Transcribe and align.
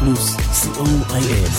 פלוס, 0.00 0.36
co.il. 0.36 1.50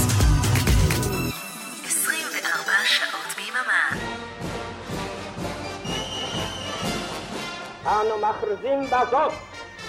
24 1.86 2.72
שעות 2.86 3.36
ביממה. 3.38 3.90
אנו 7.86 8.28
מכריזים 8.30 8.86
בזאת 8.86 9.34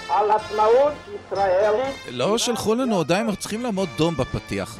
על 0.09 0.30
עצמאות 0.30 0.92
ישראלית. 1.09 1.96
לא 2.11 2.38
שלחו 2.38 2.74
לנו 2.74 2.96
הודעה, 2.96 3.20
הם 3.20 3.34
צריכים 3.34 3.62
לעמוד 3.62 3.88
דום 3.96 4.14
בפתיח. 4.16 4.78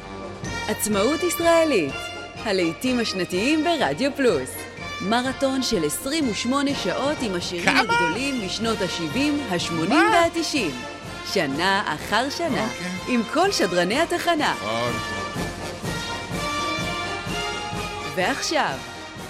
עצמאות 0.67 1.23
ישראלית, 1.23 1.93
הלעיתים 2.45 2.99
השנתיים 2.99 3.63
ברדיו 3.63 4.11
פלוס. 4.15 4.49
מרתון 5.01 5.63
של 5.63 5.85
28 5.85 6.71
שעות 6.83 7.17
עם 7.21 7.35
השירים 7.35 7.65
כמה? 7.65 7.79
הגדולים 7.79 8.45
משנות 8.45 8.77
ה-70, 8.81 9.53
ה-80 9.53 9.93
וה-90. 9.93 10.98
שנה 11.33 11.95
אחר 11.95 12.29
שנה, 12.29 12.47
אוקיי. 12.47 12.91
עם 13.07 13.21
כל 13.33 13.51
שדרני 13.51 13.99
התחנה. 14.01 14.55
ועכשיו, 18.15 18.73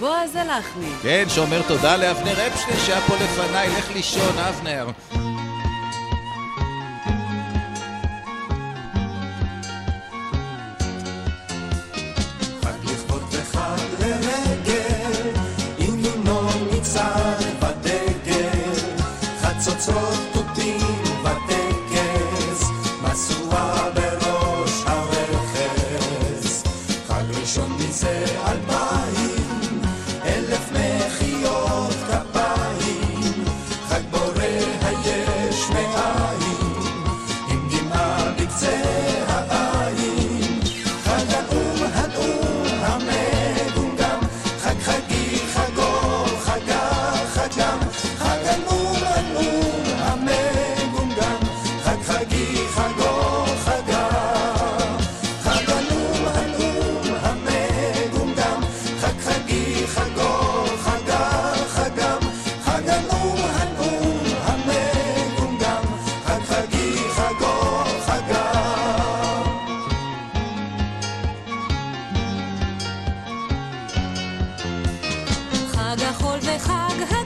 בועז 0.00 0.36
הלחמי. 0.36 0.92
כן, 1.02 1.24
שאומר 1.28 1.62
תודה 1.68 1.96
לאבנר 1.96 2.46
אפשטיין 2.46 2.78
שהיה 2.86 3.00
פה 3.00 3.14
לפניי, 3.14 3.68
לך 3.78 3.90
לישון, 3.94 4.38
אבנר. 4.38 4.86
חג 76.12 76.16
החול 76.16 76.38
וחג 76.42 77.19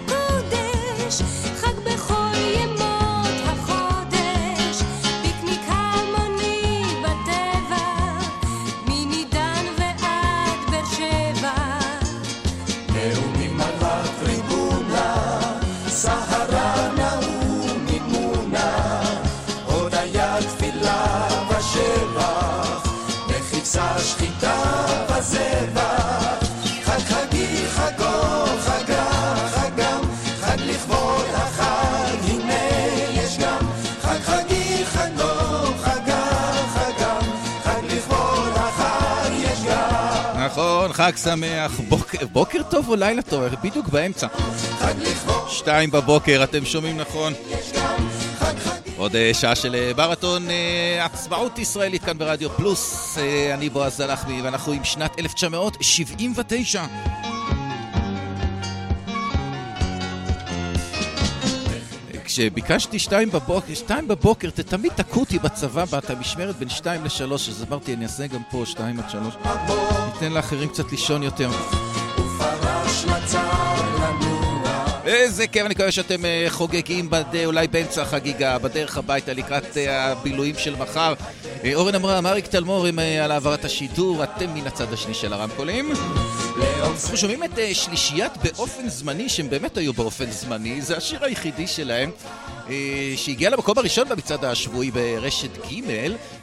חג 41.05 41.17
שמח, 41.17 41.81
בוקר, 41.89 42.27
בוקר 42.27 42.63
טוב 42.71 42.89
או 42.89 42.97
לילה 42.97 43.23
טוב, 43.23 43.45
בדיוק 43.63 43.89
באמצע. 43.89 44.27
שתיים 45.49 45.91
בבוקר, 45.91 46.41
אתם 46.45 46.65
שומעים 46.65 46.97
נכון. 46.97 47.33
עוד 48.97 49.17
אה, 49.17 49.31
שעה 49.35 49.55
של 49.55 49.75
אה, 49.75 49.91
מרתון 49.97 50.51
אה, 50.51 51.05
עצמאות 51.05 51.59
ישראלית 51.59 52.05
כאן 52.05 52.19
ברדיו 52.19 52.51
פלוס. 52.51 53.19
אני 53.55 53.69
בועז 53.69 53.97
זלחמי, 53.97 54.43
ואנחנו 54.43 54.73
עם 54.73 54.85
שנת 54.85 55.19
1979. 55.19 56.85
כשביקשתי 62.35 62.99
שתיים 62.99 63.31
בבוקר, 63.31 63.75
שתיים 63.75 64.09
בבוקר, 64.09 64.51
ת- 64.51 64.61
תמיד 64.61 64.93
תקעו 64.93 65.21
אותי 65.21 65.39
בצבא, 65.39 65.85
ואת 65.91 66.11
המשמרת 66.11 66.57
בין 66.57 66.69
שתיים 66.69 67.05
לשלוש, 67.05 67.49
אז 67.49 67.65
אמרתי, 67.69 67.95
אני 67.95 68.05
אעשה 68.05 68.27
גם 68.27 68.41
פה 68.51 68.63
שתיים 68.67 68.99
עד 69.01 69.11
שלוש. 69.11 69.35
ניתן 70.15 70.33
לאחרים 70.33 70.69
קצת 70.69 70.91
לישון 70.91 71.23
יותר. 71.23 71.51
ופרש 72.19 73.05
לצד. 73.05 73.44
איזה 75.07 75.47
כיף, 75.47 75.67
אני 75.67 75.75
מקווה 75.75 75.93
שאתם 75.93 76.25
אה, 76.25 76.47
חוגגים 76.49 77.11
בד... 77.11 77.25
אולי 77.45 77.69
באמצע 77.69 78.03
החגיגה, 78.03 78.59
בדרך 78.59 78.99
הביתה 78.99 79.33
לקראת 79.33 79.77
אה, 79.77 80.13
הבילויים 80.13 80.55
של 80.59 80.77
מחר. 80.77 81.15
אה, 81.65 81.75
אורן 81.75 81.95
אמרם, 81.95 82.27
אריק 82.27 82.47
תלמורים 82.47 82.99
אה, 82.99 83.25
על 83.25 83.31
העברת 83.31 83.65
השידור, 83.65 84.25
אתם 84.25 84.55
מן 84.55 84.67
הצד 84.67 84.93
השני 84.93 85.15
של 85.15 85.33
הרמקולים. 85.33 85.93
אנחנו 86.83 87.17
שומעים 87.17 87.45
את 87.45 87.59
שלישיית 87.73 88.33
באופן 88.37 88.89
זמני, 88.89 89.29
שהם 89.29 89.51
באמת 89.51 89.77
היו 89.77 89.93
באופן 89.93 90.31
זמני, 90.31 90.83
זה 90.83 90.97
השיר 90.97 91.25
היחידי 91.25 91.67
שלהם. 91.67 92.11
שהגיע 93.17 93.51
למקום 93.51 93.79
הראשון 93.79 94.09
במצעד 94.09 94.45
השבועי 94.45 94.91
ברשת 94.91 95.67
ג' 95.67 95.81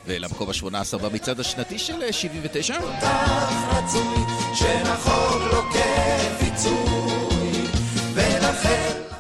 ולמקום 0.05 0.49
ה-18 0.49 0.97
במצעד 0.97 1.39
השנתי 1.39 1.79
של 1.79 2.03
אה, 2.03 2.13
79. 2.13 2.78
כך 3.01 3.51
רצוי 3.69 4.23
שנחוג 4.55 5.41
לו 5.51 5.61
כפיצוי 5.72 6.91
ולכן 6.91 6.91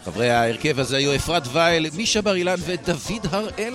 חברי 0.05 0.29
ההרכב 0.29 0.79
הזה 0.79 0.97
היו 0.97 1.15
אפרת 1.15 1.43
וייל, 1.51 1.87
מישה 1.93 2.21
בר 2.21 2.35
אילן 2.35 2.59
ודוד 2.65 3.25
הראל. 3.31 3.73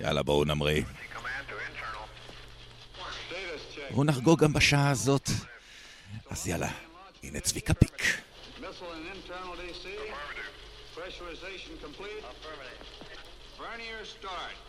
יאללה, 0.00 0.22
בואו 0.22 0.44
נמריא. 0.44 0.82
בואו 3.90 4.04
נחגוג 4.04 4.40
גם 4.44 4.52
בשעה 4.52 4.90
הזאת. 4.90 5.30
אז 6.30 6.48
יאללה, 6.48 6.68
הנה 7.22 7.40
צביקה 7.40 7.74
פיק. 7.74 8.22
Start. 14.20 14.61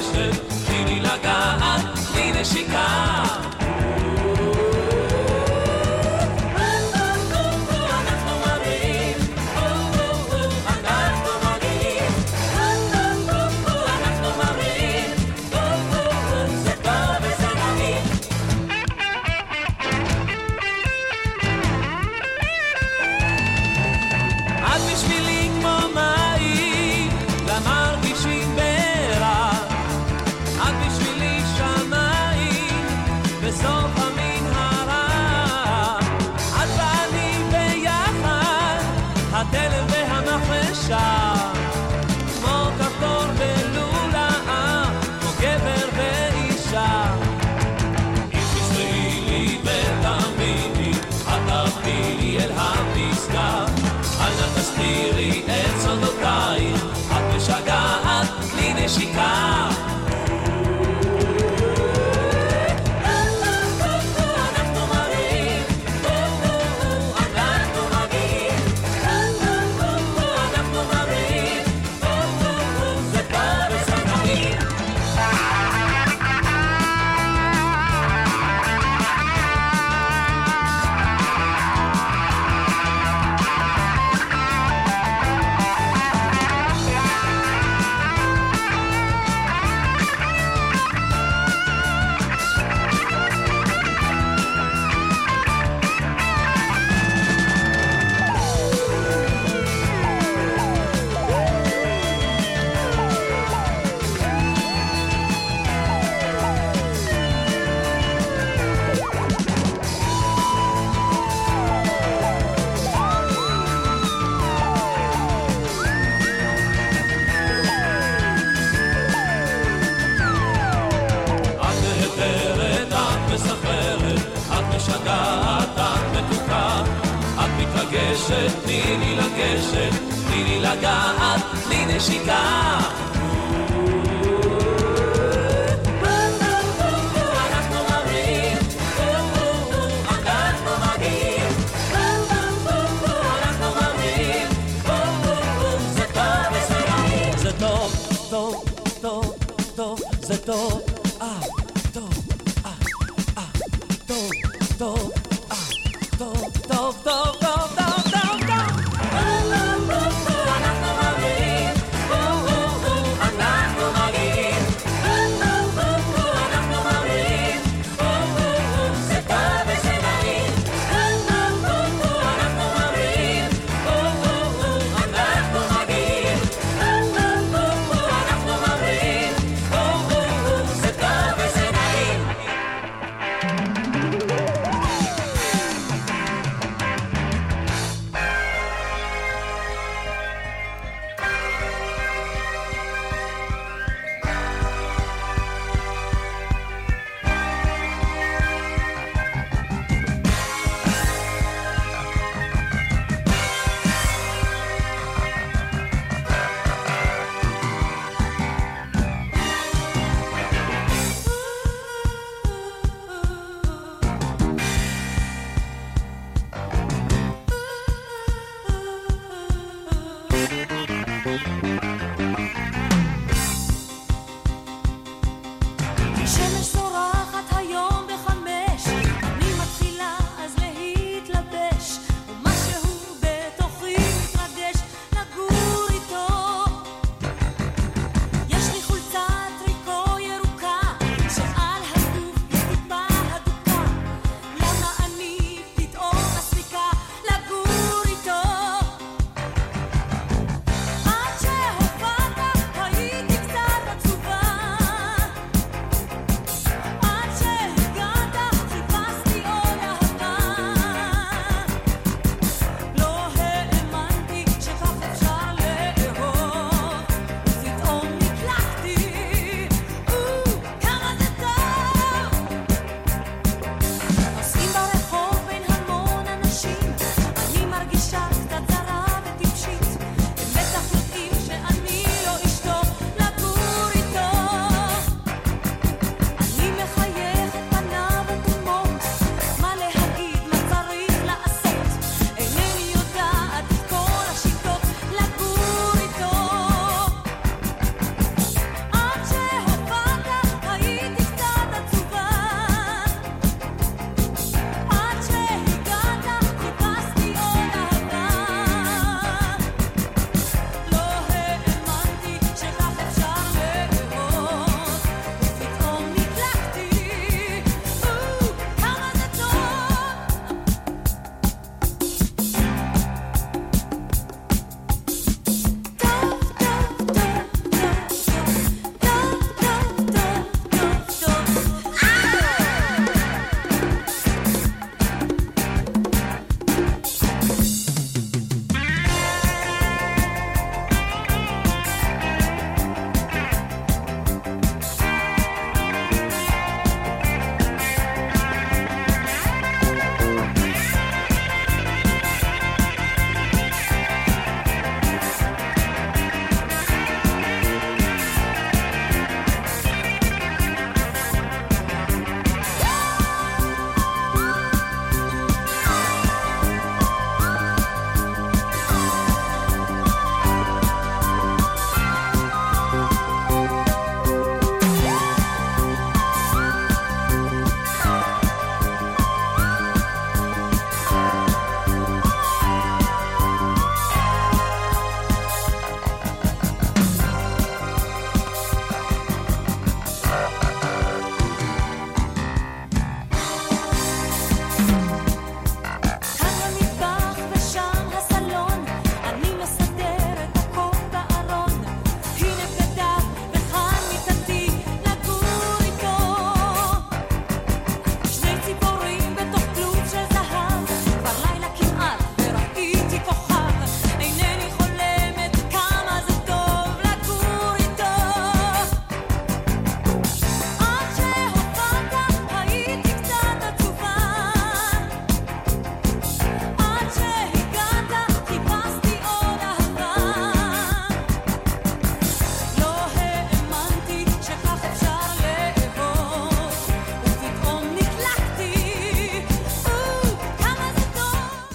לגשת, 0.00 0.40
תני 0.66 0.84
לי 0.84 1.00
לגעת, 1.00 1.80
תני 2.12 2.32
נשיקה. 2.40 3.09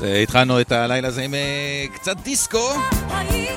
אה, 0.03 0.21
התחלנו 0.21 0.61
את 0.61 0.71
הלילה 0.71 1.07
הזה 1.07 1.21
עם 1.21 1.33
אה, 1.33 1.85
קצת 1.93 2.17
דיסקו. 2.17 2.69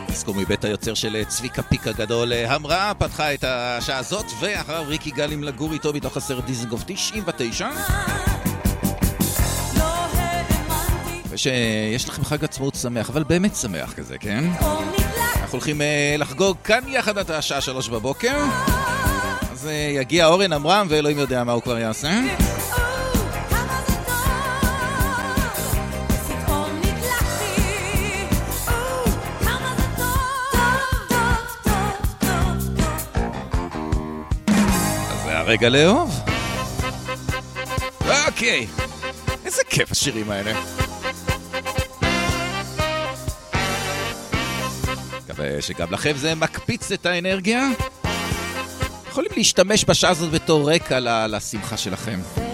דיסקו 0.06 0.34
מבית 0.34 0.64
היוצר 0.64 0.94
של 0.94 1.16
אה, 1.16 1.24
צביקה 1.24 1.62
פיק 1.62 1.86
הגדול. 1.86 2.32
המראה 2.32 2.92
פתחה 2.94 3.34
את 3.34 3.44
השעה 3.44 3.98
הזאת, 3.98 4.26
ואחריו 4.40 4.84
ריקי 4.86 5.10
גלים 5.10 5.44
לגור 5.44 5.72
איתו 5.72 5.92
מתוך 5.92 6.16
הסרט 6.16 6.44
דיזנגוף 6.44 6.82
99. 6.86 7.68
ושיש 11.30 12.08
לכם 12.08 12.24
חג 12.24 12.44
עצמאות 12.44 12.74
שמח, 12.74 13.10
אבל 13.10 13.22
באמת 13.22 13.56
שמח 13.56 13.92
כזה, 13.92 14.18
כן? 14.18 14.44
אנחנו 14.60 15.52
הולכים 15.52 15.80
לחגוג 16.18 16.56
כאן 16.64 16.80
יחד 16.88 17.18
עד 17.18 17.30
השעה 17.30 17.60
שלוש 17.60 17.88
בבוקר. 17.88 18.36
אז 19.52 19.68
יגיע 20.00 20.26
אורן 20.26 20.52
עמרם, 20.52 20.86
ואלוהים 20.90 21.18
יודע 21.18 21.44
מה 21.44 21.52
הוא 21.52 21.62
כבר 21.62 21.78
יעשה. 21.78 22.20
רגע 35.48 35.68
לאהוב. 35.68 36.20
אוקיי, 38.26 38.66
איזה 39.44 39.62
כיף 39.70 39.92
השירים 39.92 40.30
האלה. 40.30 40.52
מקווה 45.24 45.62
שגם 45.62 45.92
לכם 45.92 46.12
זה 46.16 46.34
מקפיץ 46.34 46.92
את 46.92 47.06
האנרגיה. 47.06 47.68
יכולים 49.08 49.30
להשתמש 49.36 49.84
בשעה 49.88 50.10
הזאת 50.10 50.30
בתור 50.30 50.72
רקע 50.72 51.26
לשמחה 51.26 51.76
שלכם. 51.76 52.47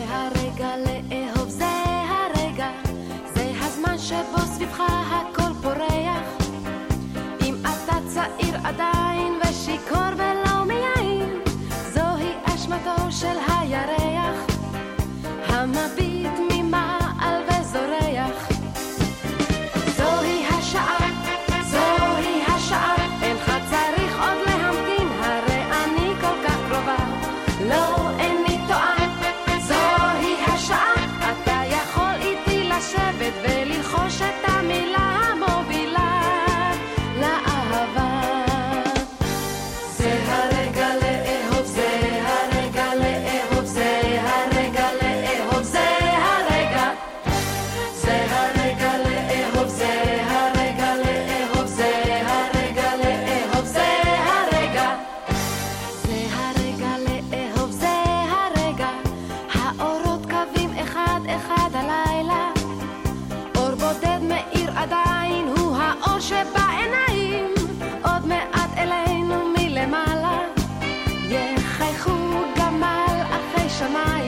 עדיין 64.84 65.48
הוא 65.56 65.76
האור 65.76 66.20
שבעיניים, 66.20 67.54
עוד 68.02 68.26
מעט 68.26 68.70
אלינו 68.76 69.48
מלמעלה. 69.58 70.38
יחייכו 71.28 72.10
גמל 72.56 73.16
אחרי 73.30 73.68
שמיים. 73.68 74.23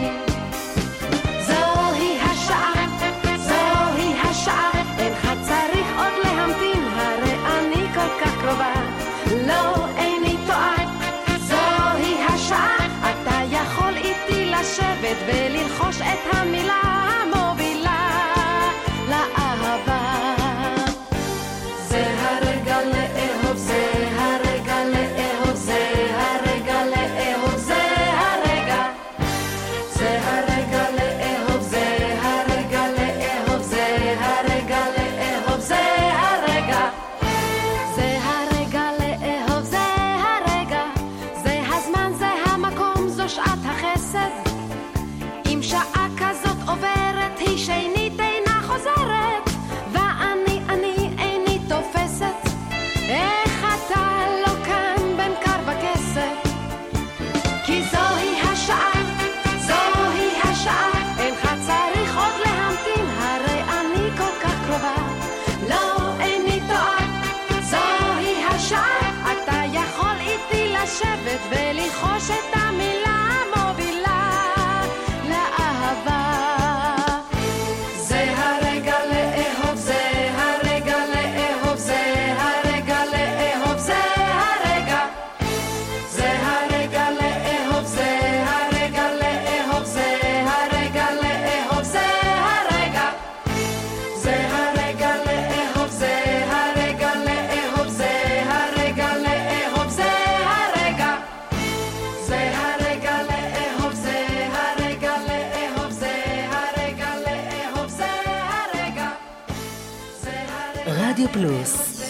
רדיו 111.27 111.33
פלוס. 111.33 112.03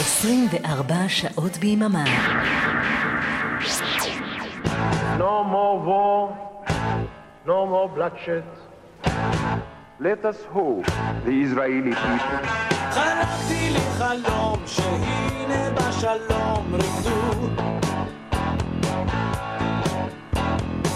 24 0.00 0.94
שעות 1.08 1.56
ביממה. 1.56 2.04
No 5.18 5.44
more 5.54 5.76
war, 5.88 6.20
no 7.46 7.66
more 7.72 7.88
bloodshed. 7.96 8.46
Let 10.00 10.24
us 10.24 10.38
hope 10.54 10.86
the 11.24 11.34
Israeli 11.44 11.94
people. 11.94 12.46
חלמתי 12.90 13.70
לי 13.70 13.80
חלום 13.98 14.62
שהנה 14.66 15.70
בשלום 15.70 16.74
רקדו 16.74 17.48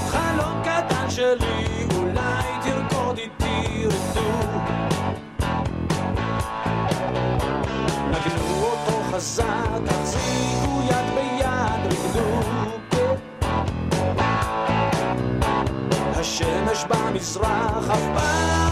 חלום 0.08 0.62
קטן 0.64 1.10
שלי 1.10 1.86
אולי 1.96 2.48
תרקוד 2.62 3.18
איתי 3.18 3.86
רקדו 3.86 4.75
חזר, 9.16 9.78
תחזיקו 9.84 10.80
יד 10.88 11.14
ביד, 11.14 11.92
ריקדו. 11.92 12.40
השמש 16.16 16.84
במזרח 16.84 17.90
אף 17.90 18.02
פעם 18.14 18.65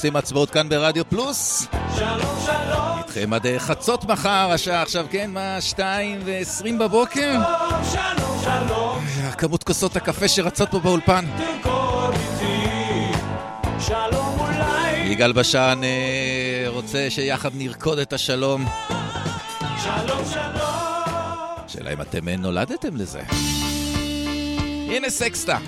עושים 0.00 0.16
הצבעות 0.16 0.50
כאן 0.50 0.68
ברדיו 0.68 1.08
פלוס. 1.08 1.66
שלום 1.96 2.38
שלום. 2.46 2.98
איתכם 2.98 3.32
עד 3.32 3.46
אה, 3.46 3.58
חצות 3.58 4.04
מחר, 4.04 4.50
השעה 4.52 4.82
עכשיו, 4.82 5.06
כן, 5.10 5.30
מה, 5.30 5.60
שתיים 5.60 6.20
ועשרים 6.24 6.78
בבוקר? 6.78 7.32
שלום 7.32 7.84
שלום 7.92 8.38
שלום. 8.44 9.04
כמות 9.38 9.62
כוסות 9.62 9.96
הקפה 9.96 10.28
שרצות 10.28 10.70
פה 10.70 10.78
באולפן. 10.78 11.24
תמכור 11.36 12.10
איתי, 12.12 13.18
שלום 13.80 14.40
אולי. 14.40 14.98
יגאל 14.98 15.32
בשן 15.32 15.80
אה, 15.84 16.68
רוצה 16.68 17.06
שיחד 17.10 17.50
נרקוד 17.54 17.98
את 17.98 18.12
השלום. 18.12 18.66
שלום 19.84 20.24
שלום. 20.32 20.60
השאלה 21.66 21.92
אם 21.92 22.00
אתם 22.00 22.28
אה, 22.28 22.36
נולדתם 22.36 22.96
לזה. 22.96 23.20
הנה 24.90 25.10
סקסטה. 25.10 25.58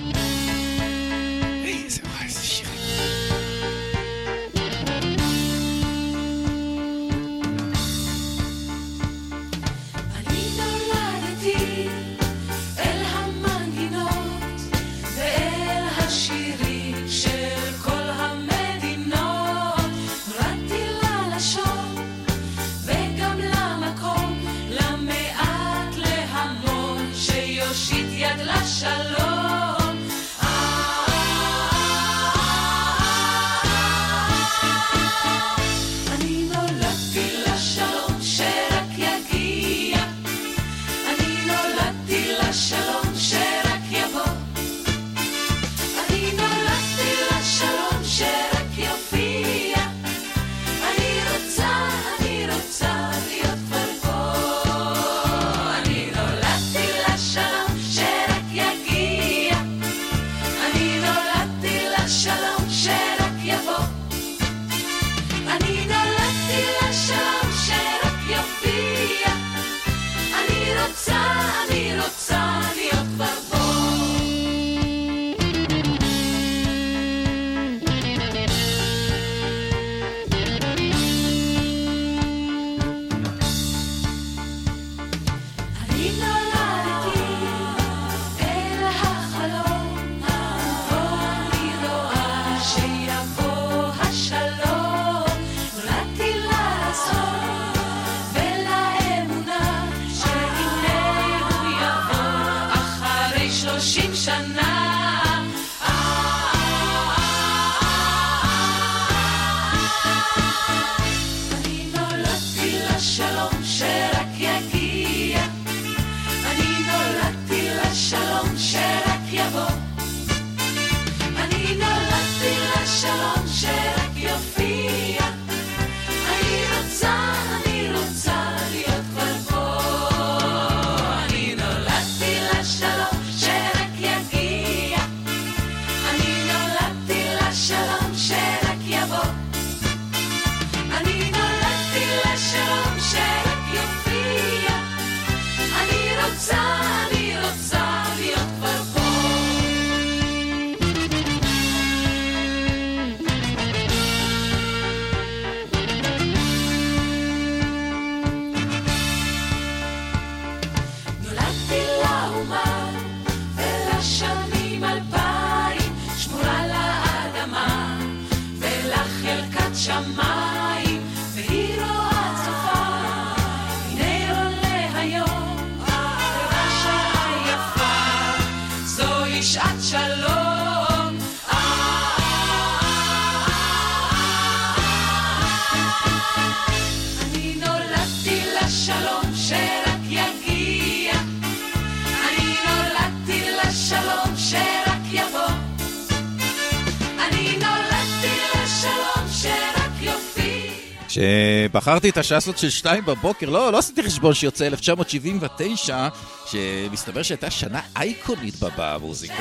הזכרתי 202.04 202.20
את 202.20 202.24
השעה 202.24 202.38
הזאת 202.38 202.58
של 202.58 202.70
שתיים 202.70 203.04
בבוקר, 203.04 203.50
לא, 203.50 203.72
לא 203.72 203.78
עשיתי 203.78 204.02
חשבון 204.02 204.34
שיוצא 204.34 204.66
1979, 204.66 206.08
שמסתבר 206.46 207.22
שהייתה 207.22 207.50
שנה 207.50 207.80
אייקונית 207.96 208.60
בבאה 208.60 208.94
המוזיקה. 208.94 209.34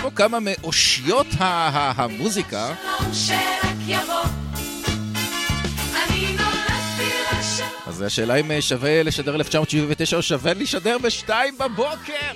כמו 0.00 0.14
כמה 0.14 0.38
מאושיות 0.40 1.26
המוזיקה. 1.38 2.74
אז 7.86 8.02
השאלה 8.02 8.34
אם 8.34 8.60
שווה 8.60 9.02
לשדר 9.02 9.34
1979 9.34 10.16
או 10.16 10.22
שווה 10.22 10.54
לשדר 10.54 10.98
בשתיים 10.98 11.58
בבוקר. 11.58 12.32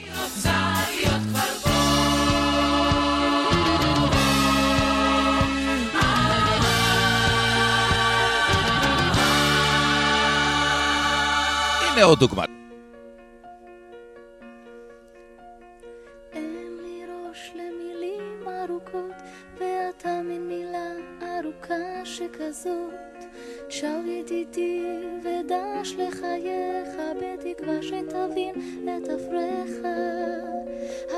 הנה 11.98 12.06
עוד 12.06 12.18
דוגמה. 12.18 12.44
שב 23.68 24.06
ידידי 24.06 24.82
ודש 25.22 25.94
לחייך, 25.98 26.88
בתקווה 27.20 27.82
שתבין 27.82 28.54
את 28.84 29.08
עפריך. 29.08 29.72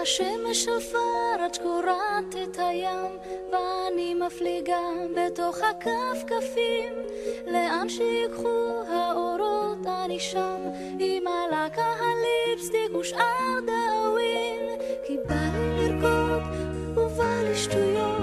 השמש 0.02 0.68
עפר 0.68 1.44
עד 1.44 1.54
שקורת 1.54 2.34
את 2.42 2.58
הים, 2.58 3.18
ואני 3.52 4.14
מפליגה 4.14 4.80
בתוך 5.16 5.58
הכפכפים, 5.58 6.92
לאן 7.46 7.88
שיקחו 7.88 8.82
האורות. 8.88 9.59
הזאת 9.80 10.04
אני 10.04 10.20
שם 10.20 10.60
עם 10.98 11.24
הלקה, 11.26 11.82
הליפסטיק 11.82 12.94
ושאר 13.00 13.60
דאווין. 13.66 14.80
כי 15.06 15.16
בא 15.28 15.34
לי 15.54 15.88
לרקוד 15.88 16.42
ובא 16.96 17.42
לי 17.42 17.56
שטויות. 17.56 18.19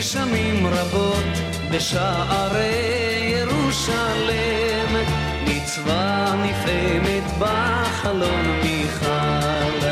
לי 0.00 0.04
שנים 0.04 0.66
רבות 0.66 1.24
בשערי 1.70 3.34
ירושלם, 3.36 4.96
מצווה 5.44 6.34
נפעמת 6.42 7.22
בחלון 7.38 8.46
מיכל. 8.62 9.86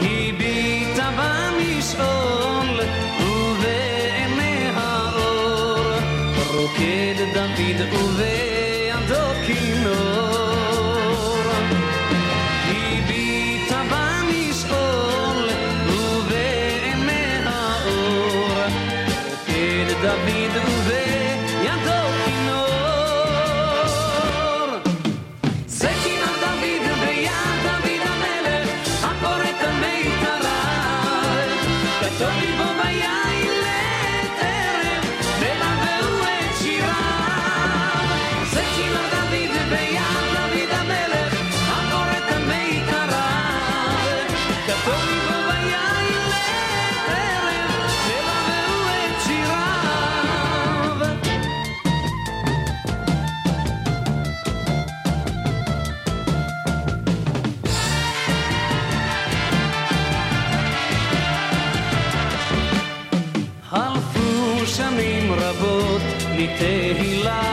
הביטה 0.00 1.10
במשעול 1.18 2.80
ובעיניה 3.20 4.80
אור, 5.16 5.92
רוקד 6.54 7.14
דוד 7.34 7.80
ובן 7.92 8.53
tehila 66.48 67.43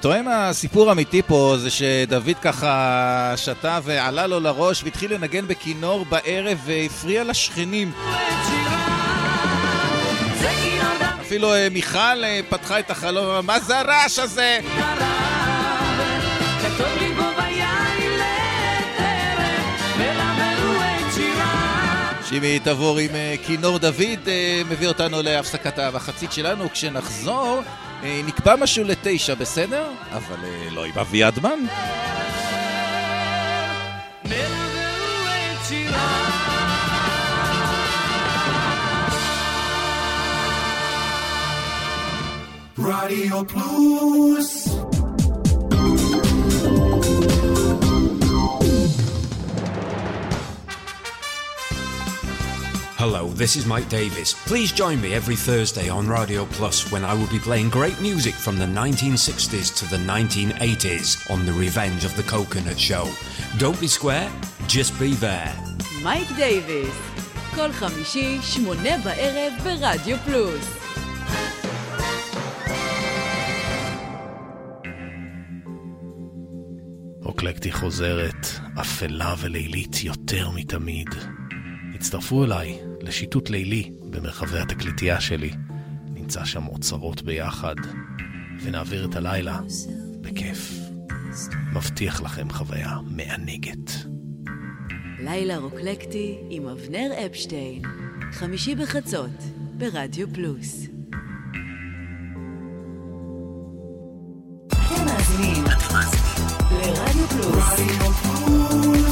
טועה 0.00 0.22
מה 0.22 0.48
הסיפור 0.48 0.88
האמיתי 0.88 1.22
פה 1.22 1.54
זה 1.58 1.70
שדוד 1.70 2.38
ככה 2.42 3.34
שתה 3.36 3.78
ועלה 3.84 4.26
לו 4.26 4.40
לראש 4.40 4.84
והתחיל 4.84 5.14
לנגן 5.14 5.46
בכינור 5.46 6.04
בערב 6.04 6.58
והפריע 6.64 7.24
לשכנים. 7.24 7.92
אפילו 11.20 11.54
אה, 11.54 11.68
מיכל 11.70 12.24
אה, 12.24 12.40
פתחה 12.48 12.78
את 12.78 12.90
החלום, 12.90 13.46
מה 13.46 13.60
זה 13.60 13.78
הרעש 13.78 14.18
הזה? 14.18 14.60
שימי 22.40 22.58
תבור 22.58 22.98
עם 22.98 23.14
אה, 23.14 23.34
כינור 23.46 23.78
דוד 23.78 24.28
אה, 24.28 24.62
מביא 24.70 24.88
אותנו 24.88 25.22
להפסקת 25.22 25.78
המחצית 25.78 26.32
שלנו. 26.32 26.70
כשנחזור, 26.70 27.60
אה, 28.02 28.20
נקבע 28.26 28.56
משהו 28.56 28.84
לתשע, 28.84 29.34
בסדר? 29.34 29.86
אבל 30.12 30.36
לא 30.70 30.84
עם 30.84 30.98
אביעדמן. 30.98 31.58
רדיו 42.78 43.46
פלוס 43.48 44.69
Hello, 52.99 53.27
this 53.27 53.55
is 53.55 53.65
Mike 53.65 53.89
Davis. 53.89 54.33
Please 54.45 54.71
join 54.71 55.01
me 55.01 55.13
every 55.13 55.35
Thursday 55.35 55.89
on 55.89 56.07
Radio 56.07 56.45
Plus 56.45 56.91
when 56.91 57.03
I 57.03 57.13
will 57.13 57.27
be 57.27 57.39
playing 57.39 57.69
great 57.69 57.99
music 58.01 58.33
from 58.33 58.57
the 58.57 58.65
1960s 58.65 59.75
to 59.79 59.85
the 59.89 59.97
1980s 59.97 61.29
on 61.29 61.45
The 61.45 61.53
Revenge 61.53 62.05
of 62.05 62.15
the 62.15 62.23
Coconut 62.23 62.79
Show. 62.79 63.05
Don't 63.57 63.79
be 63.79 63.87
square, 63.87 64.29
just 64.67 64.97
be 64.99 65.13
there. 65.13 65.53
מייק 66.03 66.27
דייוויס, 66.35 66.95
כל 67.55 67.71
חמישי, 67.71 68.37
שמונה 68.41 68.97
בערב 69.03 69.53
ברדיו 69.63 70.17
פלוס. 70.25 70.85
אוקלקטי 77.25 77.71
חוזרת, 77.71 78.47
אפלה 78.81 79.35
ולילית 79.39 80.03
יותר 80.03 80.49
מתמיד. 80.49 81.09
הצטרפו 81.95 82.43
אליי 82.43 82.79
לשיטוט 83.10 83.50
לילי 83.50 83.90
במרחבי 84.10 84.58
התקליטייה 84.58 85.20
שלי. 85.20 85.50
נמצא 86.14 86.44
שם 86.44 86.66
אוצרות 86.66 87.22
ביחד, 87.22 87.74
ונעביר 88.62 89.04
את 89.04 89.16
הלילה 89.16 89.60
בכיף. 90.20 90.72
מבטיח 91.72 92.22
לכם 92.22 92.50
חוויה 92.50 92.96
מענגת. 93.06 93.90
לילה 95.18 95.58
רוקלקטי 95.58 96.38
עם 96.50 96.68
אבנר 96.68 97.10
אפשטיין, 97.26 97.82
חמישי 98.32 98.74
בחצות, 98.74 99.30
ברדיו 99.78 100.26
פלוס. 100.34 100.86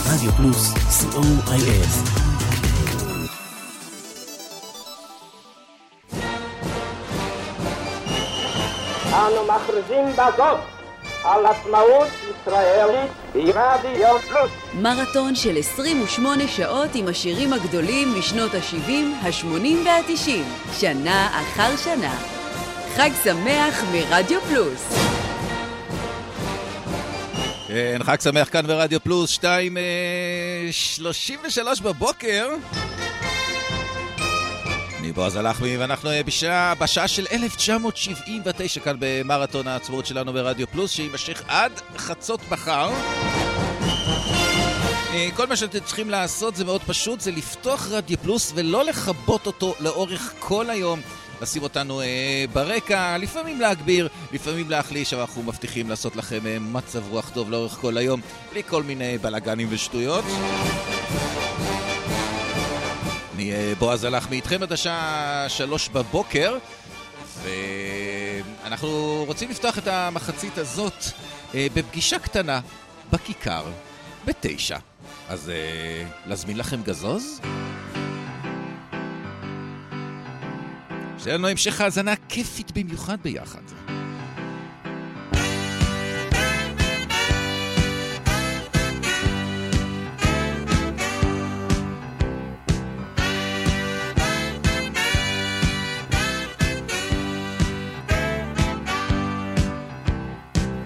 רדיו 0.06 0.32
פלוס, 0.32 0.72
co.il. 0.74 2.27
אנו 9.28 9.44
מכריזים 9.44 10.12
בזאת 10.12 10.58
על 11.24 11.46
עצמאות 11.46 12.08
ישראלית 12.30 13.10
ברדיו 13.34 14.18
פלוס. 14.28 14.50
מרתון 14.74 15.34
של 15.34 15.58
28 15.58 16.48
שעות 16.48 16.90
עם 16.94 17.08
השירים 17.08 17.52
הגדולים 17.52 18.18
משנות 18.18 18.54
ה-70, 18.54 18.90
ה-80 19.22 19.86
וה-90, 19.86 20.30
שנה 20.80 21.40
אחר 21.40 21.76
שנה. 21.76 22.14
חג 22.96 23.10
שמח 23.24 23.84
מרדיו 23.92 24.40
פלוס. 24.40 24.94
כן, 27.68 27.98
חג 28.02 28.20
שמח 28.20 28.48
כאן 28.48 28.66
ברדיו 28.66 29.00
פלוס, 29.00 29.30
2, 29.30 29.76
33 30.70 31.80
בבוקר. 31.80 32.48
אני 35.08 35.14
בועז 35.14 35.36
הלחמי, 35.36 35.76
ואנחנו 35.76 36.10
אה, 36.10 36.22
בשעה, 36.22 36.74
בשעה 36.74 37.08
של 37.08 37.26
1979 37.32 38.80
כאן 38.80 38.96
במרתון 38.98 39.68
העצמאות 39.68 40.06
שלנו 40.06 40.32
ברדיו 40.32 40.66
פלוס, 40.66 40.90
שיימשך 40.90 41.42
עד 41.48 41.72
חצות 41.96 42.40
מחר. 42.50 42.90
אה, 45.12 45.28
כל 45.36 45.46
מה 45.46 45.56
שאתם 45.56 45.78
צריכים 45.80 46.10
לעשות 46.10 46.56
זה 46.56 46.64
מאוד 46.64 46.80
פשוט, 46.86 47.20
זה 47.20 47.30
לפתוח 47.30 47.88
רדיו 47.90 48.18
פלוס 48.18 48.52
ולא 48.54 48.84
לכבות 48.84 49.46
אותו 49.46 49.74
לאורך 49.80 50.32
כל 50.38 50.70
היום. 50.70 51.00
לשים 51.42 51.62
אותנו 51.62 52.00
אה, 52.00 52.44
ברקע, 52.52 53.18
לפעמים 53.18 53.60
להגביר, 53.60 54.08
לפעמים 54.32 54.70
להחליש, 54.70 55.12
אבל 55.12 55.22
אנחנו 55.22 55.42
מבטיחים 55.42 55.88
לעשות 55.90 56.16
לכם 56.16 56.46
אה, 56.46 56.58
מצב 56.58 57.02
רוח 57.10 57.30
טוב 57.30 57.50
לאורך 57.50 57.72
כל 57.72 57.96
היום, 57.96 58.20
בלי 58.52 58.62
כל 58.66 58.82
מיני 58.82 59.18
בלאגנים 59.18 59.68
ושטויות. 59.70 60.24
אני 63.38 63.52
אה, 63.52 63.72
בועז 63.78 64.04
הלחמי 64.04 64.36
איתכם 64.36 64.62
עד 64.62 64.72
השעה 64.72 65.44
שלוש 65.48 65.88
בבוקר, 65.88 66.58
ואנחנו 67.42 69.24
רוצים 69.26 69.50
לפתוח 69.50 69.78
את 69.78 69.86
המחצית 69.86 70.58
הזאת 70.58 71.04
אה, 71.54 71.66
בפגישה 71.74 72.18
קטנה 72.18 72.60
בכיכר, 73.12 73.64
בתשע. 74.24 74.78
אז 75.28 75.50
אה, 75.50 76.04
להזמין 76.26 76.56
לכם 76.56 76.82
גזוז? 76.82 77.40
שיהיה 81.18 81.36
לנו 81.36 81.48
המשך 81.48 81.80
האזנה 81.80 82.14
כיפית 82.28 82.72
במיוחד 82.78 83.16
ביחד. 83.22 83.62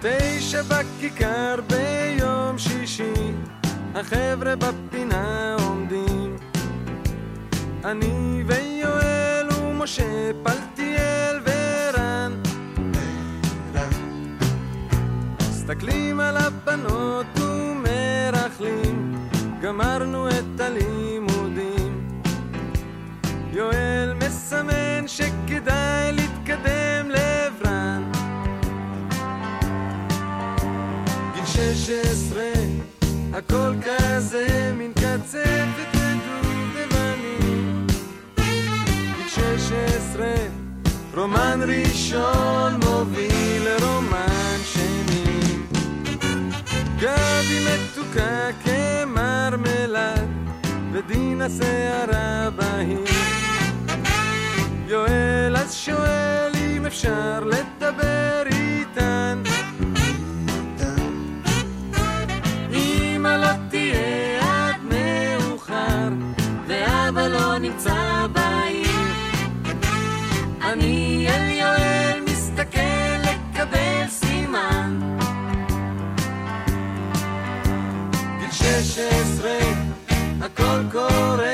תשע 0.03 0.61
בכיכר 0.61 1.55
ביום 1.67 2.57
שישי, 2.57 3.31
החבר'ה 3.95 4.55
בפינה 4.55 5.55
עומדים. 5.59 6.35
אני 7.85 8.43
ויואל 8.47 9.47
ומשה, 9.53 10.31
פלטיאל 10.43 11.39
ורן. 11.45 12.41
מסתכלים 15.39 16.19
על 16.19 16.37
הבנות 16.37 17.39
ומרכלים, 17.39 19.15
גמרנו 19.61 20.29
את 20.29 20.59
הלימודים. 20.59 22.21
יואל 23.51 24.13
מסמן 24.13 25.07
שכדאי 25.07 26.11
להתקדם 26.11 27.09
לעברן. 27.09 27.42
16, 31.53 32.41
הכל 33.33 33.73
כזה 33.85 34.73
מין 34.77 34.93
קצפת 34.93 35.67
ודובדבנים. 35.95 37.87
גיל 39.17 39.27
16, 39.27 40.25
רומן 41.15 41.59
ראשון 41.67 42.79
מוביל 42.85 43.63
לרומן 43.63 44.57
שני. 44.65 45.23
גבי 46.99 47.65
מתוקה 47.65 48.47
כמרמלד, 48.63 50.27
ודינה 50.91 51.47
שערה 51.49 52.49
בהיר. 52.49 53.05
יואל 54.87 55.55
אז 55.57 55.73
שואל 55.73 56.51
אם 56.55 56.85
אפשר 56.85 57.43
לדבר 57.45 58.43
איתן. 58.45 59.52
אמא 63.23 63.37
לא 63.37 63.69
תהיה 63.69 64.41
עד 64.41 64.81
מאוחר, 64.83 66.09
ואבא 66.67 67.27
לא 67.27 67.57
נמצא 67.57 68.27
בעיר. 68.33 69.13
אני 70.61 71.27
אל 71.29 71.49
יואל 71.49 72.19
מסתכל 72.27 72.79
לקבל 73.23 74.07
סימן. 74.09 74.99
גיל 78.39 78.51
שש 78.51 78.97
עשרה, 78.99 79.59
הכל 80.41 80.81
קורה, 80.91 81.52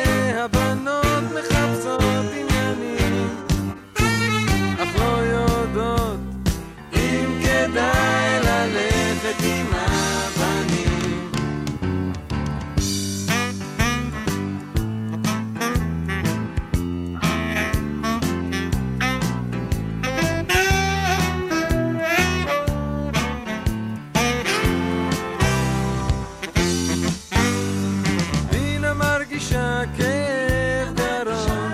מרגישה 29.39 29.81
כאב 29.97 30.95
גרון, 30.95 31.71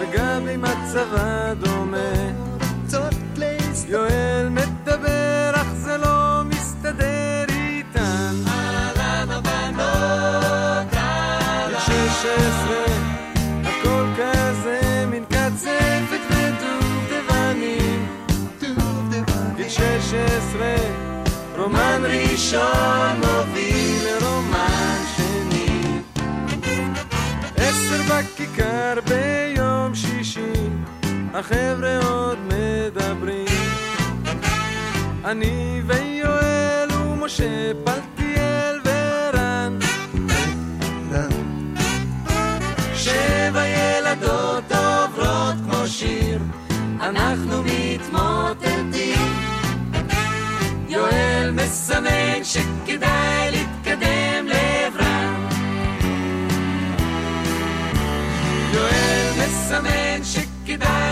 וגבי 0.00 0.56
מצבה 0.56 1.54
דומה. 1.54 1.98
יואל 3.88 4.48
מדבר, 4.50 5.50
אך 5.54 5.72
זה 5.74 5.96
לא 5.96 6.42
מסתדר 6.44 7.44
איתן. 7.48 8.34
אהלן 8.46 9.30
הבנות, 9.30 10.94
אהלן. 10.94 11.80
שש 11.80 12.26
עשרה, 12.26 12.84
הכל 13.64 14.04
כזה 14.16 15.04
מין 15.10 15.24
קצפת 15.24 16.20
ודובדבנים. 16.30 18.06
גיל 19.56 19.68
שש 19.68 20.14
עשרה, 20.14 20.76
רומן 21.58 22.02
ראשון 22.04 23.16
מוביל 23.16 23.69
בכיכר 28.20 28.94
ביום 29.08 29.94
שישי, 29.94 30.52
החבר'ה 31.34 31.98
עוד 31.98 32.38
מדברים. 32.46 33.46
אני 35.24 35.82
ויואל 35.86 36.88
ומשה 36.92 37.72
פלטיאל 37.84 38.80
ורן. 38.84 39.78
שבע 42.94 43.66
ילדות 43.66 44.72
עוברות 44.72 45.54
כמו 45.64 45.86
שיר, 45.86 46.40
אנחנו 47.00 47.62
מתמוטטים. 47.64 49.32
יואל 50.88 51.50
מסמן 51.50 52.44
שכדאי 52.44 53.50
להתקדם 53.50 53.69
Bésame 59.70 60.16
en 60.16 60.22
chiquitán. 60.24 61.09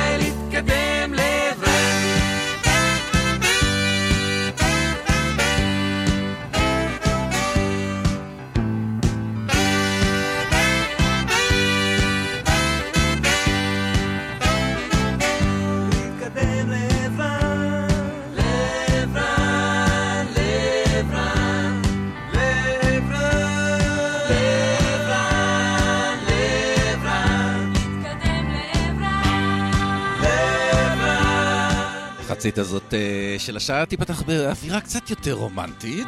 המחצית 32.39 32.59
הזאת 32.59 32.95
אה, 32.95 33.37
של 33.39 33.57
השעה 33.57 33.87
תיפתח 33.87 34.23
באווירה 34.23 34.81
קצת 34.81 35.11
יותר 35.11 35.33
רומנטית. 35.33 36.07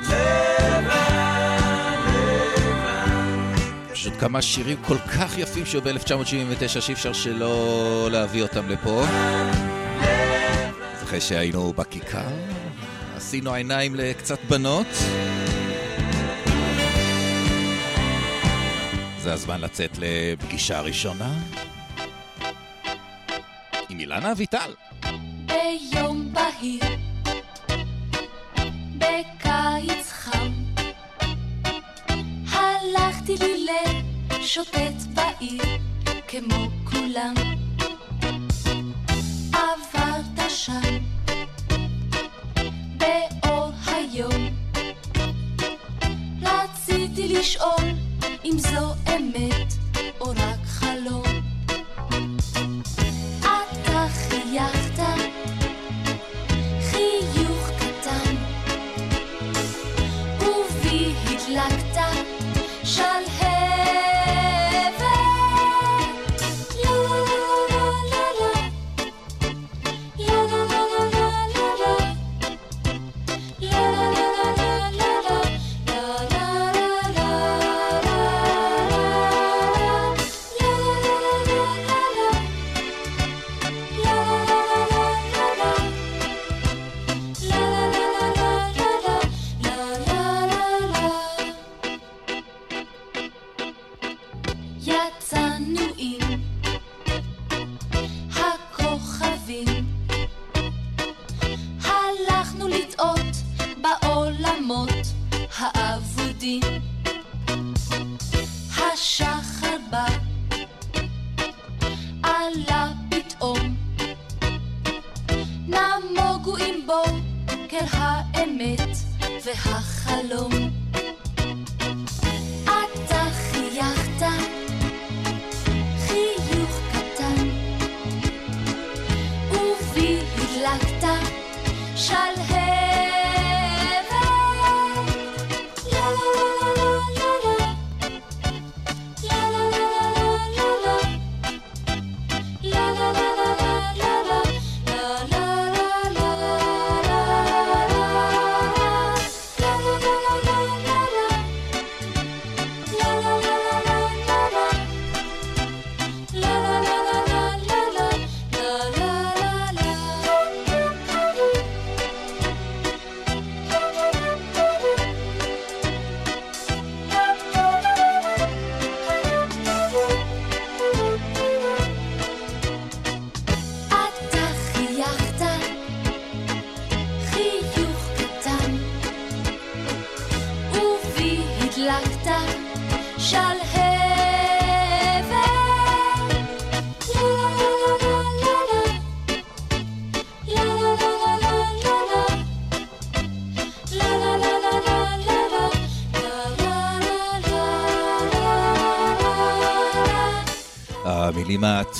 פשוט 3.92 4.12
כמה 4.20 4.42
שירים 4.42 4.76
כל 4.86 4.98
כך 4.98 5.38
יפים 5.38 5.66
שהיו 5.66 5.82
ב-1979 5.82 6.80
שאי 6.80 6.94
אפשר 6.94 7.12
שלא 7.12 8.08
להביא 8.12 8.42
אותם 8.42 8.68
לפה. 8.68 9.04
אחרי 11.02 11.20
שהיינו 11.20 11.72
בכיכר, 11.72 12.32
עשינו 13.16 13.54
עיניים 13.54 13.94
לקצת 13.94 14.38
בנות. 14.48 14.86
זה 19.18 19.32
הזמן 19.32 19.60
לצאת 19.60 19.98
לפגישה 19.98 20.80
ראשונה 20.80 21.34
עם 23.88 24.00
אילנה 24.00 24.32
אביטל. 24.32 24.89
בהיר, 26.60 26.80
בקיץ 28.98 30.12
חם, 30.12 30.52
הלכתי 32.52 33.36
לי 33.40 33.66
לשוטט 34.40 35.02
בעיר 35.14 35.64
כמו 36.28 36.68
כולם. 36.84 37.59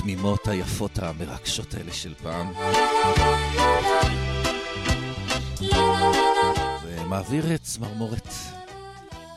התמימות 0.00 0.48
היפות 0.48 0.98
המרגשות 0.98 1.74
האלה 1.74 1.92
של 1.92 2.14
פעם. 2.14 2.52
זה 6.82 7.04
מעביר 7.08 7.54
את 7.54 7.62
צמרמורת 7.62 8.28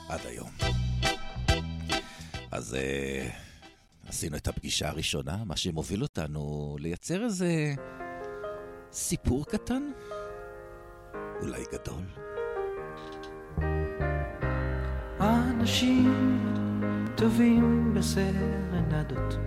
עד 0.10 0.20
היום. 0.26 0.50
אז 2.52 2.74
uh, 2.74 4.08
עשינו 4.10 4.38
את 4.38 4.48
הפגישה 4.48 4.90
הראשונה, 4.90 5.38
מה 5.46 5.56
שמוביל 5.58 6.02
אותנו 6.02 6.76
לייצר 6.80 7.24
איזה 7.24 7.74
סיפור 8.92 9.46
קטן, 9.46 9.84
אולי 11.42 11.64
גדול. 11.74 12.04
אנשים 15.20 16.40
טובים 17.16 17.94
בסרנדות 17.94 19.38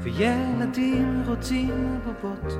וילדים 0.00 1.22
רוצים 1.26 2.00
בובות. 2.04 2.52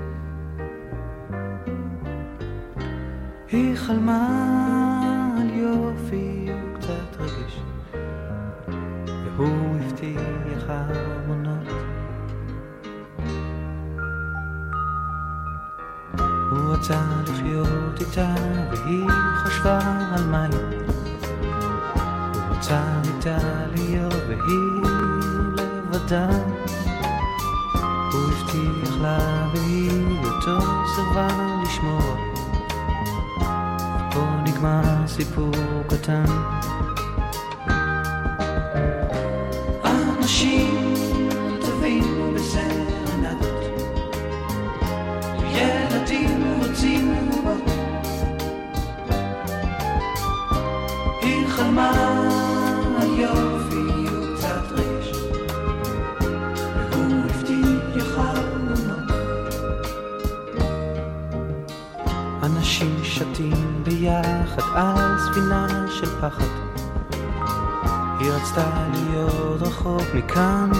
היא 3.49 3.77
חלמה 3.77 4.29
על 5.41 5.51
יופי 5.51 6.49
וקצת 6.75 7.21
רגש 7.21 7.61
והוא 9.37 9.77
הבטיח 9.77 10.71
ארמונות 10.71 11.69
הוא 16.51 16.75
רצה 16.75 17.03
לחיות 17.23 18.01
איתה 18.01 18.35
והיא 18.71 19.09
חשבה 19.37 19.79
על 20.15 20.25
מים. 20.25 20.51
הוא 22.33 22.57
רצה 22.57 22.83
איתה 23.05 23.39
להיות 23.75 24.15
והיא 24.29 24.83
לבדה 25.57 26.29
הוא 28.59 28.67
הבטיח 28.67 28.97
לה 29.01 29.47
והיא 29.55 29.91
אותו 30.25 30.59
סירבה 30.95 31.29
לשמוע 31.63 32.17
פה 34.13 34.21
נגמר 34.45 35.07
סיפור 35.07 35.53
קטן 35.89 36.25
אנשים 39.85 40.68
על 64.75 65.19
ספינה 65.19 65.67
של 65.91 66.07
פחד. 66.21 66.45
היא 68.21 68.31
רצתה 68.31 68.89
להיות 68.93 69.63
רחוק 69.63 70.03
מכאן. 70.15 70.71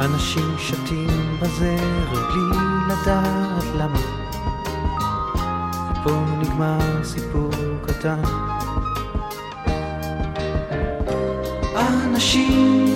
אנשים 0.00 0.54
שתים 0.58 1.38
בזרם 1.42 2.04
בלי 2.12 2.58
לדעת 2.88 3.64
למה. 3.76 4.00
ופה 5.90 6.24
נגמר 6.38 7.04
סיפור 7.04 7.50
קטן. 7.86 8.22
אנשים 11.76 12.91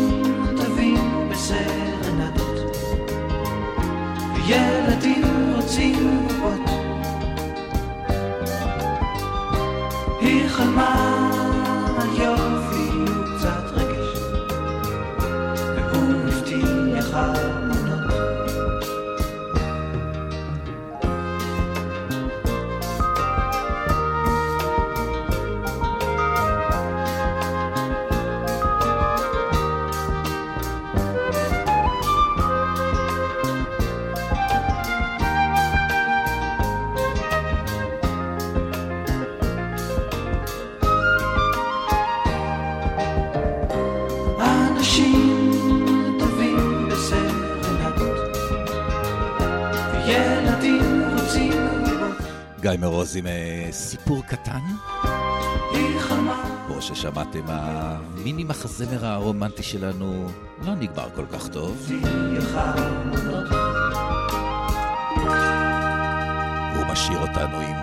מרוז 53.06 53.16
עם 53.16 53.26
אה, 53.26 53.68
סיפור 53.72 54.22
קטן. 54.22 54.60
כמו 56.66 56.82
ששמעתם, 56.82 57.42
המיני 57.46 58.44
מחזמר 58.44 59.06
הרומנטי 59.06 59.62
שלנו 59.62 60.28
לא 60.62 60.74
נגמר 60.74 61.08
כל 61.14 61.26
כך 61.32 61.48
טוב. 61.48 61.90
הוא 66.76 66.84
משאיר 66.92 67.18
אותנו 67.18 67.60
עם 67.60 67.76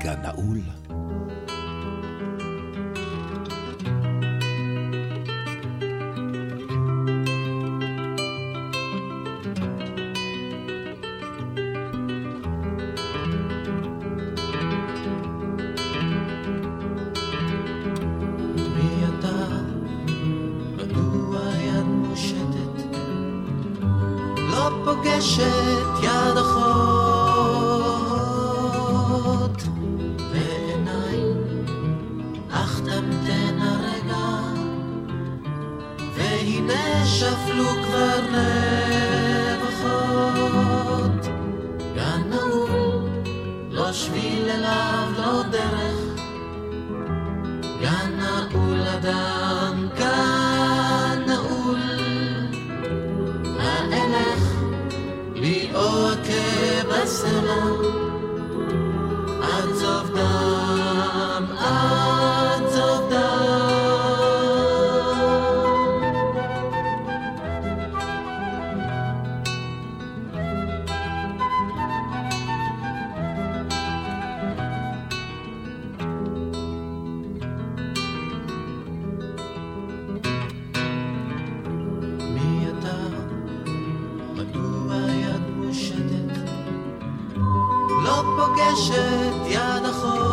גן 0.00 0.22
נעול. 0.22 0.58
פוגשת 88.70 89.34
יד 89.46 89.84
אחות 89.90 90.27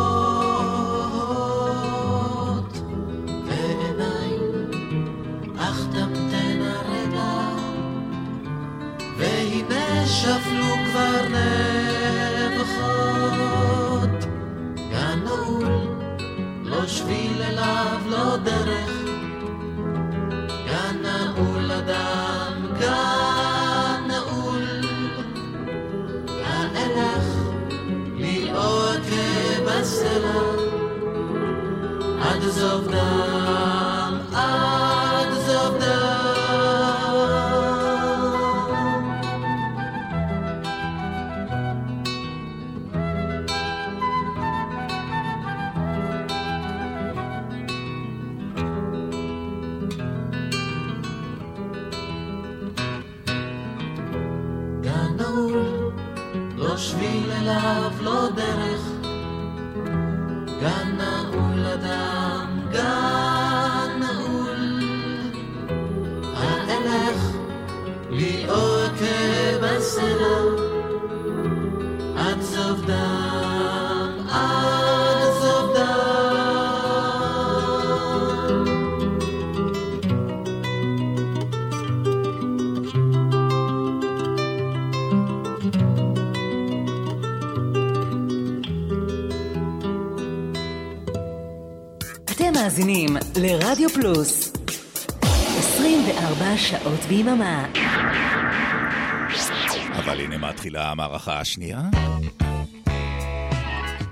אבל 100.06 100.20
הנה 100.20 100.38
מתחילה 100.38 100.90
המערכה 100.90 101.40
השנייה. 101.40 101.80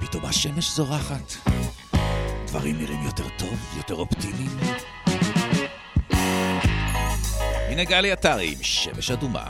פתאום 0.00 0.24
השמש 0.24 0.76
זורחת, 0.76 1.34
דברים 2.46 2.78
נראים 2.78 3.02
יותר 3.02 3.28
טוב, 3.38 3.58
יותר 3.76 3.94
אופטימיים. 3.94 4.50
הנה 7.68 7.84
גלי 7.84 8.12
עטרי 8.12 8.48
עם 8.48 8.62
שמש 8.62 9.10
אדומה. 9.10 9.44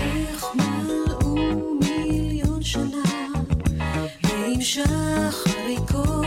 איך 0.00 0.44
מלאו 0.54 1.74
מיליון 1.80 2.62
שנה, 2.62 3.02
ועם 4.22 4.60
שחר 4.60 6.21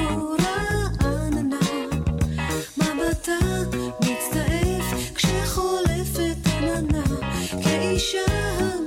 show. 8.06 8.85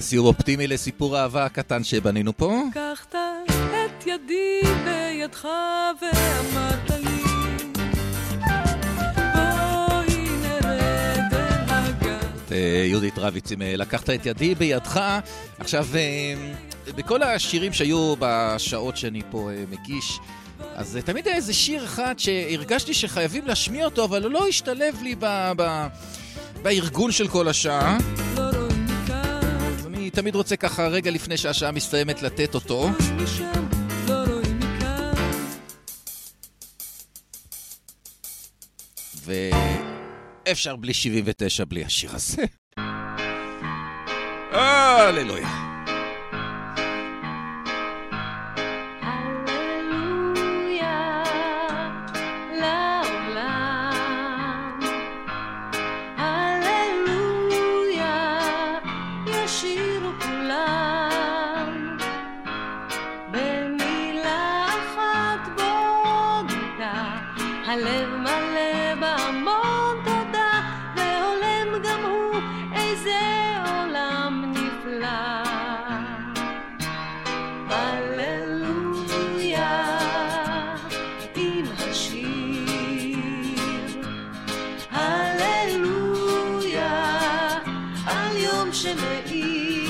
סיור 0.00 0.26
אופטימי 0.28 0.66
לסיפור 0.66 1.16
האהבה 1.16 1.44
הקטן 1.44 1.84
שבנינו 1.84 2.36
פה. 2.36 2.62
לקחת 2.70 3.14
את 3.46 4.06
ידי 4.06 4.60
בידך 4.84 5.48
ואמרת 6.00 6.90
לי 6.90 7.18
אה, 12.52 12.84
יהודית 12.86 13.18
רביץ, 13.18 13.52
אם 13.52 13.62
אה, 13.62 13.76
לקחת 13.76 14.10
את 14.10 14.26
ידי 14.26 14.54
בידך. 14.54 15.00
עכשיו, 15.58 15.86
אה, 15.94 16.34
בכל 16.96 17.22
השירים 17.22 17.72
שהיו 17.72 18.14
בשעות 18.18 18.96
שאני 18.96 19.22
פה 19.30 19.50
מגיש, 19.70 20.18
אז 20.74 20.98
תמיד 21.04 21.26
היה 21.26 21.36
איזה 21.36 21.54
שיר 21.54 21.84
אחד 21.84 22.14
שהרגשתי 22.18 22.94
שחייבים 22.94 23.46
להשמיע 23.46 23.84
אותו, 23.84 24.04
אבל 24.04 24.22
הוא 24.22 24.32
לא 24.32 24.46
השתלב 24.48 25.02
לי 25.02 25.14
ב... 25.18 25.52
ב... 25.56 25.86
בארגון 26.62 27.12
של 27.12 27.28
כל 27.28 27.48
השעה. 27.48 27.98
תמיד 30.18 30.34
רוצה 30.34 30.56
ככה 30.56 30.86
רגע 30.86 31.10
לפני 31.10 31.36
שהשעה 31.36 31.72
מסתיימת 31.72 32.22
לתת 32.22 32.54
אותו. 32.54 32.90
ואפשר 40.46 40.76
בלי 40.76 40.94
79 40.94 41.64
בלי 41.64 41.84
השיר 41.84 42.10
הזה. 42.14 42.44
הללויה 44.52 45.67
על 88.68 89.32
יום 89.32 89.87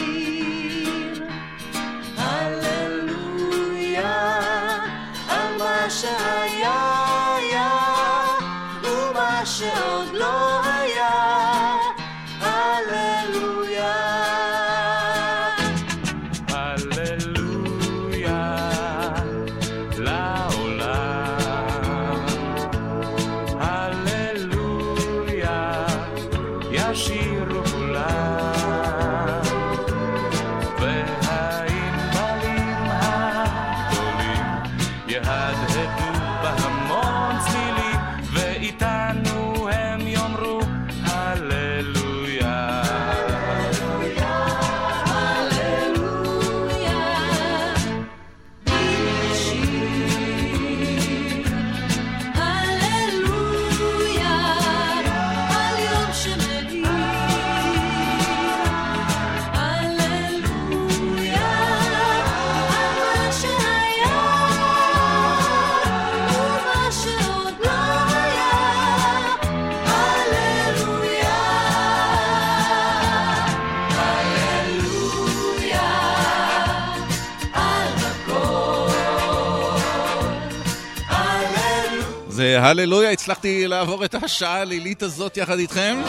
הללויה, 82.68 83.10
הצלחתי 83.10 83.68
לעבור 83.68 84.04
את 84.04 84.14
השעה 84.14 84.60
הלילית 84.60 85.02
הזאת 85.02 85.36
יחד 85.36 85.58
איתכם. 85.58 86.02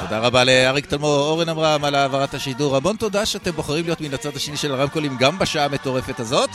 תודה 0.00 0.18
רבה 0.18 0.44
לאריק 0.44 0.86
תלמור, 0.86 1.18
אורן 1.18 1.48
אברהם 1.48 1.84
על 1.84 1.94
העברת 1.94 2.34
השידור. 2.34 2.76
המון 2.76 2.96
תודה 2.96 3.26
שאתם 3.26 3.50
בוחרים 3.50 3.84
להיות 3.84 4.00
מן 4.00 4.14
הצד 4.14 4.36
השני 4.36 4.56
של 4.56 4.72
הרמקולים 4.72 5.16
גם 5.18 5.38
בשעה 5.38 5.64
המטורפת 5.64 6.20
הזאת. 6.20 6.50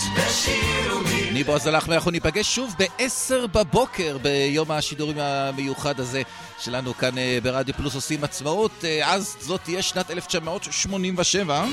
אני 1.32 1.44
בועז 1.44 1.68
הלך 1.68 1.88
ואנחנו 1.88 2.12
ניפגש 2.12 2.56
שוב 2.56 2.76
ב-10 2.80 3.48
בבוקר 3.48 4.18
ביום 4.18 4.72
השידורים 4.72 5.18
המיוחד 5.20 6.00
הזה 6.00 6.22
שלנו 6.60 6.94
כאן 6.94 7.18
אה, 7.18 7.38
ברדיו 7.44 7.74
פלוס 7.74 7.96
עושים 7.96 8.24
עצמאות. 8.24 8.86
אה, 8.86 9.14
אז 9.14 9.36
זאת 9.40 9.62
תהיה 9.64 9.82
שנת 9.82 10.12
1987. 10.12 11.66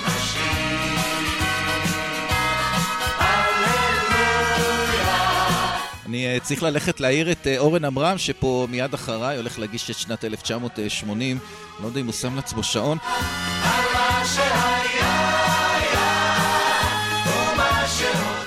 אני 6.08 6.26
אה, 6.26 6.40
צריך 6.40 6.62
ללכת 6.62 7.00
להעיר 7.00 7.32
את 7.32 7.46
אה, 7.46 7.58
אורן 7.58 7.84
עמרם, 7.84 8.18
שפה 8.18 8.66
מיד 8.70 8.94
אחריי 8.94 9.36
הולך 9.36 9.58
להגיש 9.58 9.90
את 9.90 9.98
שנת 9.98 10.24
1980. 10.24 11.38
לא 11.80 11.86
יודע 11.86 12.00
אם 12.00 12.06
הוא 12.06 12.14
שם 12.14 12.36
לעצמו 12.36 12.62
שעון. 12.62 12.98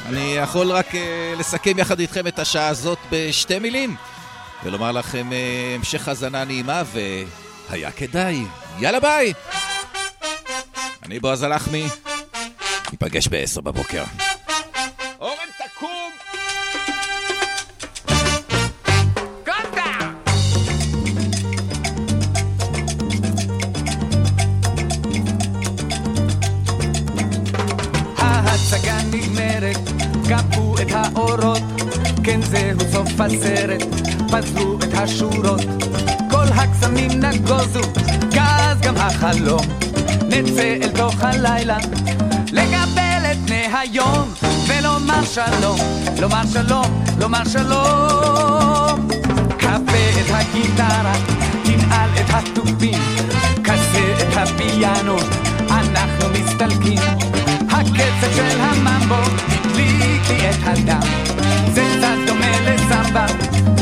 אני 0.05 0.35
יכול 0.35 0.71
רק 0.71 0.95
אה, 0.95 1.33
לסכם 1.37 1.79
יחד 1.79 1.99
איתכם 1.99 2.27
את 2.27 2.39
השעה 2.39 2.67
הזאת 2.67 2.99
בשתי 3.11 3.59
מילים, 3.59 3.95
ולומר 4.63 4.91
לכם 4.91 5.29
המשך 5.75 6.07
האזנה 6.07 6.43
נעימה, 6.43 6.83
והיה 7.69 7.91
כדאי. 7.91 8.43
יאללה 8.79 8.99
ביי! 8.99 9.33
אני 11.03 11.19
בועז 11.19 11.43
הלחמי, 11.43 11.87
ניפגש 12.91 13.27
ב-10 13.27 13.61
בבוקר. 13.61 14.03
כבו 30.31 30.75
את 30.81 30.91
האורות, 30.91 31.61
כן 32.23 32.41
זהו 32.41 32.79
סוף 32.91 33.19
הסרט, 33.19 33.83
פזרו 34.31 34.77
את 34.83 34.93
השורות, 34.93 35.61
כל 36.29 36.45
הקסמים 36.55 37.11
נגוזו, 37.11 37.81
גז 38.29 38.81
גם 38.81 38.97
החלום, 38.97 39.65
נצא 40.27 40.77
אל 40.81 40.89
תוך 40.89 41.15
הלילה, 41.21 41.77
לקבל 42.51 43.31
את 43.31 43.37
פני 43.45 43.65
היום, 43.73 44.33
ולומר 44.67 45.23
שלום, 45.25 45.79
לומר 46.19 46.43
שלום, 46.53 47.03
לומר 47.19 47.43
שלום. 47.45 49.07
כבה 49.59 50.09
את 50.21 50.29
הגיטרה, 50.29 51.13
תנעל 51.63 52.09
את 52.19 52.29
התופים, 52.29 53.01
כזה 53.63 54.15
את 54.21 54.37
הפיאנו, 54.37 55.15
אנחנו 55.69 56.29
מסתלקים. 56.33 56.99
הקצב 57.69 58.35
של 58.35 58.59
הממבו 58.59 59.51
לי 60.31 60.49
את 60.49 60.55
הדם, 60.63 60.99
זה 61.73 61.83
קצת 61.97 62.15
דומה 62.27 62.51
לסמבה, 62.61 63.25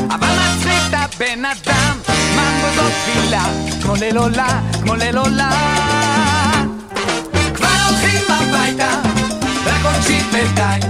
אבל 0.10 0.28
מצחיק 0.28 0.82
את 0.90 0.94
הבן 0.94 1.46
אדם. 1.46 1.98
ממבו 2.36 2.68
זאת 2.76 2.92
תפילה, 2.92 3.44
כמו 3.82 3.96
ליל 3.96 4.18
עולה, 4.18 4.62
כמו 4.82 4.96
ליל 4.96 5.18
עולה. 5.18 5.50
כבר 7.54 7.68
הולכים 7.90 8.22
הביתה, 8.30 8.90
רק 9.66 9.86
עונשית 9.86 10.26
ודי. 10.32 10.88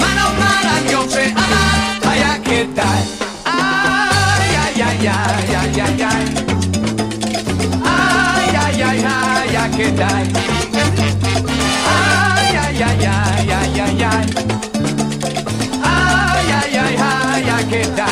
מה 0.00 0.14
נאמר 0.14 0.76
על 0.76 0.90
יום 0.90 1.08
שעמד, 1.10 2.08
היה 2.10 2.34
כדאי. 2.44 3.02
איי, 3.46 4.56
איי, 4.56 4.82
איי, 4.82 5.10
איי, 5.56 5.80
איי, 5.80 6.04
איי. 6.04 6.24
איי, 7.84 8.82
איי, 8.82 9.06
איי, 9.56 9.70
כדאי. 9.76 10.39
כדאי. 17.70 18.10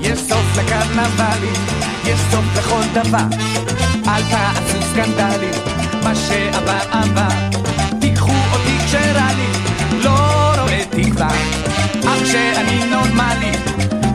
יש 0.00 0.18
סוף 0.18 0.58
לקרנבלים, 0.58 1.62
יש 2.04 2.20
סוף 2.30 2.44
לכל 2.56 2.82
דבר. 2.94 3.26
אל 4.08 4.22
תעשו 4.30 4.82
סקנדלים, 4.92 5.54
מה 6.04 6.14
שעבר 6.14 6.80
עבר. 6.90 7.58
תיקחו 8.00 8.32
אותי 8.52 8.78
כשרע 8.86 9.28
לי, 9.36 9.48
לא 10.02 10.52
רואה 10.58 10.82
תקווה. 10.90 11.28
אך 12.04 12.22
כשאני 12.24 12.84
נורמלי, 12.90 13.52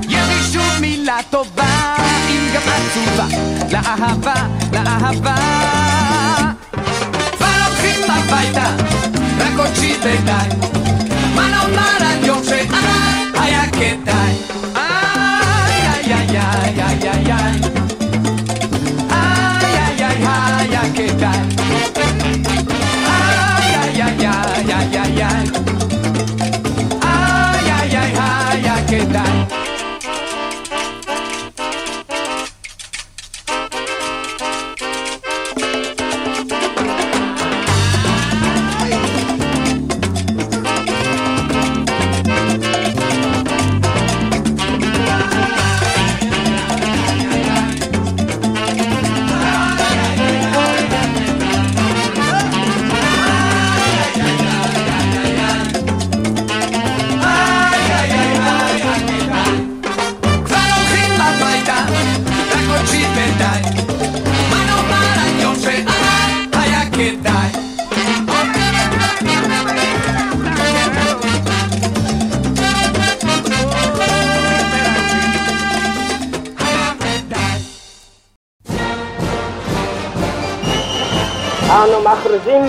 יש 0.10 0.28
לי 0.28 0.44
שוב 0.54 0.80
מילה 0.82 1.18
טובה, 1.30 1.96
אם 2.30 2.50
גם 2.54 2.62
עצובה, 2.62 3.28
לאהבה, 3.72 4.48
לאהבה. 4.74 5.36
כבר 7.38 7.48
הולכים 7.68 8.12
הביתה, 8.12 8.70
רק 9.54 9.60
עוד 9.60 9.76
שיט 9.76 10.00
ודי. 10.00 10.68
מה 11.36 11.50
נאמר 11.50 12.08
על 12.08 12.26
יום 12.26 12.44
שעבר 12.44 13.40
היה 13.42 13.68
כדאי? 13.72 14.34
איי, 14.76 15.88
איי, 16.04 16.14
איי, 16.14 16.38
איי, 16.38 16.82
איי, 16.82 17.32
איי, 17.32 17.74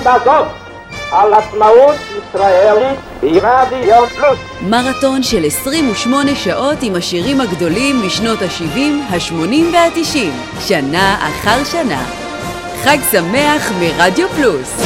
בזאת 0.05 0.47
על 1.13 1.35
עצמאות 1.35 1.95
ישראלית 2.19 2.99
ברדיו 3.23 4.07
פלוס. 4.07 4.39
מרתון 4.63 5.23
של 5.23 5.45
28 5.47 6.35
שעות 6.35 6.79
עם 6.83 6.95
השירים 6.95 7.41
הגדולים 7.41 8.07
משנות 8.07 8.43
ה-70, 8.43 8.79
ה-80 9.11 9.75
וה-90, 9.75 10.19
שנה 10.61 11.29
אחר 11.29 11.65
שנה. 11.65 12.05
חג 12.83 12.99
שמח 13.11 13.73
מרדיו 13.81 14.29
פלוס. 14.29 14.84